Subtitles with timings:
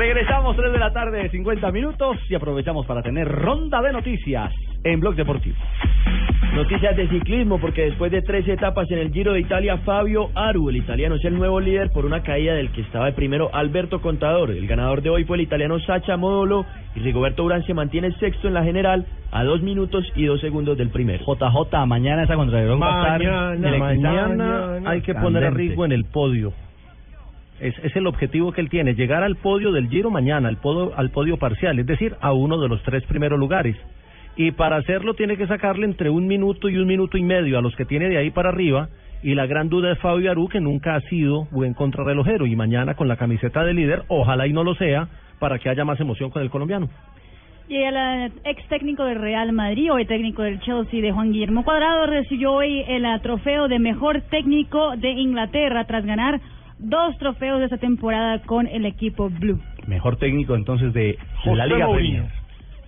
[0.00, 4.50] Regresamos 3 de la tarde, 50 minutos y aprovechamos para tener ronda de noticias
[4.82, 5.56] en Blog Deportivo.
[6.54, 10.70] Noticias de ciclismo, porque después de tres etapas en el Giro de Italia, Fabio Aru,
[10.70, 14.00] el italiano, es el nuevo líder por una caída del que estaba de primero Alberto
[14.00, 14.52] Contador.
[14.52, 16.64] El ganador de hoy fue el italiano Sacha Modolo
[16.96, 20.78] y Rigoberto Urán se mantiene sexto en la general a dos minutos y dos segundos
[20.78, 21.22] del primero.
[21.26, 25.50] JJ, mañana esa contrarreloj va a estar Mañana, mañana hay que poner a.
[25.50, 26.54] Rigo en el podio.
[27.60, 30.96] Es, es el objetivo que él tiene, llegar al podio del Giro mañana, al podio,
[30.96, 33.76] al podio parcial, es decir, a uno de los tres primeros lugares.
[34.36, 37.62] Y para hacerlo tiene que sacarle entre un minuto y un minuto y medio a
[37.62, 38.88] los que tiene de ahí para arriba.
[39.22, 42.46] Y la gran duda es Fabio Aru, que nunca ha sido buen contrarrelojero.
[42.46, 45.08] Y mañana con la camiseta de líder, ojalá y no lo sea,
[45.38, 46.88] para que haya más emoción con el colombiano.
[47.68, 51.62] Y el eh, ex técnico del Real Madrid, hoy técnico del Chelsea, de Juan Guillermo
[51.62, 56.40] Cuadrado, recibió hoy el eh, trofeo de mejor técnico de Inglaterra tras ganar
[56.80, 59.60] dos trofeos de esta temporada con el equipo Blue.
[59.86, 61.16] Mejor técnico entonces de
[61.56, 62.24] la Liga Premier.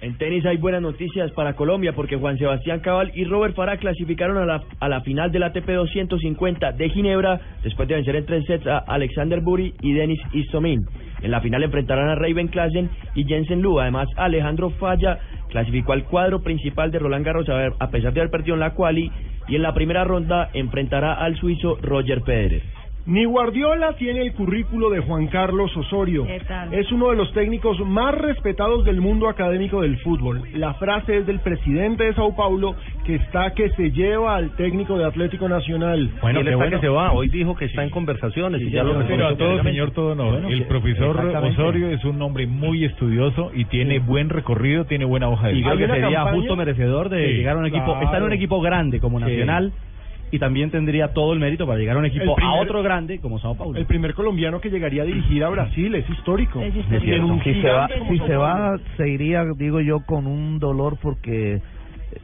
[0.00, 4.36] En tenis hay buenas noticias para Colombia porque Juan Sebastián Cabal y Robert Farah clasificaron
[4.36, 8.44] a la, a la final del ATP 250 de Ginebra después de vencer en tres
[8.44, 10.84] sets a Alexander Buri y Denis Istomin.
[11.22, 13.80] En la final enfrentarán a Raven Klassen y Jensen Lu.
[13.80, 15.18] Además, Alejandro Falla
[15.48, 18.60] clasificó al cuadro principal de Roland Garros a, ver- a pesar de haber perdido en
[18.60, 19.10] la quali
[19.48, 22.62] y en la primera ronda enfrentará al suizo Roger Federer.
[23.06, 26.24] Ni Guardiola tiene el currículo de Juan Carlos Osorio.
[26.26, 26.72] ¿Qué tal?
[26.72, 30.40] Es uno de los técnicos más respetados del mundo académico del fútbol.
[30.54, 32.74] La frase es del presidente de Sao Paulo
[33.04, 36.12] que está que se lleva al técnico de Atlético Nacional.
[36.22, 36.76] Bueno, Y él qué está bueno.
[36.80, 37.12] que se va.
[37.12, 38.98] Hoy dijo que está en conversaciones y ya lo.
[39.06, 40.30] Pero a todo señor, todo no.
[40.30, 41.20] Bueno, el profesor.
[41.44, 45.56] Osorio es un hombre muy estudioso y tiene buen recorrido, tiene buena hoja de Y
[45.58, 45.74] vida.
[45.74, 48.00] creo que sería campaña- justo merecedor de Sí, llegar a un equipo, claro.
[48.00, 49.72] estar en un equipo grande como Nacional
[50.34, 53.20] y también tendría todo el mérito para llegar a un equipo primer- a otro grande
[53.20, 53.78] como Sao Paulo.
[53.78, 56.60] El primer colombiano que llegaría a dirigir a Brasil es histórico.
[56.60, 57.40] Es histórico.
[57.44, 61.60] Si se va, si se va, se iría, digo yo, con un dolor porque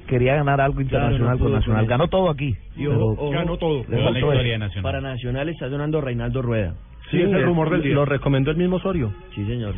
[0.08, 1.86] quería ganar algo internacional no con Nacional.
[1.86, 2.54] Ganó todo aquí.
[2.76, 3.84] Pero ojo, Ganó todo.
[3.88, 4.82] la historia nacional.
[4.82, 6.74] Para Nacional está sonando Reinaldo Rueda.
[7.10, 7.94] Sí, es el rumor del día.
[7.94, 9.12] Lo recomendó el mismo Osorio.
[9.34, 9.74] Sí, señor.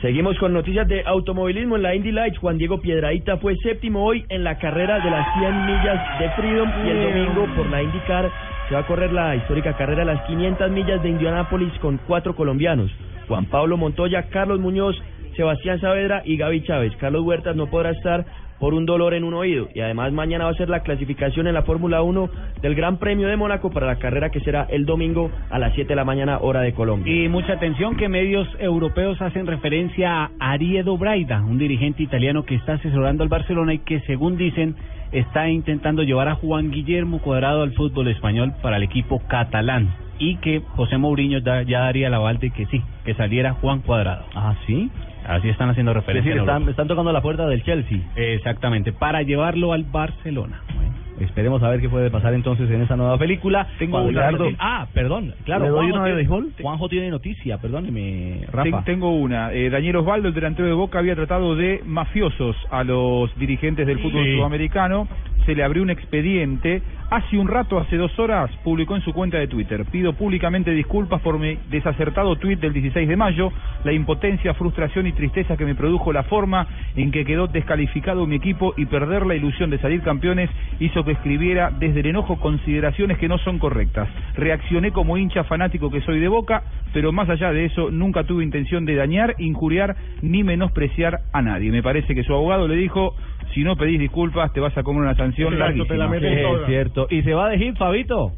[0.00, 2.38] Seguimos con noticias de automovilismo en la Indy Lights.
[2.38, 6.70] Juan Diego Piedraíta fue séptimo hoy en la carrera de las 100 millas de Freedom
[6.86, 8.30] y el domingo por la IndyCar
[8.66, 12.34] se va a correr la histórica carrera de las 500 millas de Indianápolis con cuatro
[12.34, 12.90] colombianos.
[13.28, 14.96] Juan Pablo Montoya, Carlos Muñoz,
[15.36, 16.96] Sebastián Saavedra y Gaby Chávez.
[16.96, 18.24] Carlos Huertas no podrá estar
[18.60, 21.54] por un dolor en un oído y además mañana va a ser la clasificación en
[21.54, 22.30] la Fórmula 1
[22.62, 25.88] del Gran Premio de Mónaco para la carrera que será el domingo a las 7
[25.88, 27.12] de la mañana hora de Colombia.
[27.12, 32.54] Y mucha atención que medios europeos hacen referencia a Ariedo Braida, un dirigente italiano que
[32.54, 34.76] está asesorando al Barcelona y que según dicen
[35.10, 39.88] está intentando llevar a Juan Guillermo Cuadrado al fútbol español para el equipo catalán
[40.18, 43.80] y que José Mourinho da- ya daría el aval de que sí, que saliera Juan
[43.80, 44.24] Cuadrado.
[44.34, 44.90] Ah, sí.
[45.26, 46.32] Así están haciendo Es referencia.
[46.34, 47.98] decir, en están, tocando la puerta del Chelsea.
[48.16, 50.62] Exactamente, para llevarlo al Barcelona.
[50.74, 53.66] Bueno, esperemos a ver qué puede pasar entonces en esa nueva película.
[53.78, 55.64] Tengo Juan una Ah, perdón, claro.
[55.64, 56.52] ¿Le doy Juanjo una de béisbol?
[56.60, 58.62] Juanjo tiene noticia, perdóneme, Rafa.
[58.62, 59.52] Ten- tengo una.
[59.52, 63.98] Eh, Daniel Osvaldo, el delantero de Boca, había tratado de mafiosos a los dirigentes del
[63.98, 64.36] fútbol Sí.
[64.36, 65.06] sudamericano.
[65.46, 66.82] Se le abrió un expediente.
[67.10, 69.84] Hace un rato, hace dos horas, publicó en su cuenta de Twitter.
[69.90, 73.52] Pido públicamente disculpas por mi desacertado tuit del 16 de mayo.
[73.82, 78.36] La impotencia, frustración y tristeza que me produjo la forma en que quedó descalificado mi
[78.36, 83.18] equipo y perder la ilusión de salir campeones hizo que escribiera desde el enojo consideraciones
[83.18, 84.08] que no son correctas.
[84.36, 86.62] Reaccioné como hincha fanático que soy de Boca,
[86.92, 91.70] pero más allá de eso nunca tuve intención de dañar, injuriar ni menospreciar a nadie.
[91.70, 93.14] Me parece que su abogado le dijo,
[93.54, 96.16] si no pedís disculpas te vas a comer una sanción larguísima.
[96.16, 97.06] es cierto.
[97.10, 98.32] ¿Y se va de hit, Fabito?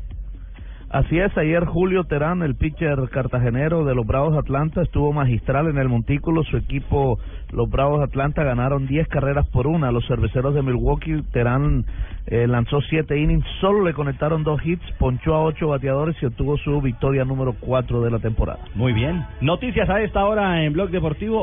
[0.92, 5.78] Así es, ayer Julio Terán, el pitcher cartagenero de los Bravos Atlanta, estuvo magistral en
[5.78, 6.44] el montículo.
[6.44, 7.18] Su equipo,
[7.50, 9.90] los Bravos Atlanta, ganaron 10 carreras por una.
[9.90, 11.86] Los cerveceros de Milwaukee, Terán
[12.26, 16.58] eh, lanzó 7 innings, solo le conectaron dos hits, ponchó a 8 bateadores y obtuvo
[16.58, 18.58] su victoria número 4 de la temporada.
[18.74, 19.24] Muy bien.
[19.40, 21.40] Noticias a esta hora en Blog Deportivo.